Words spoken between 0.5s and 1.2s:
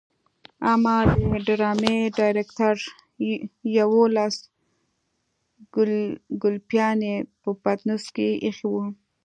اما د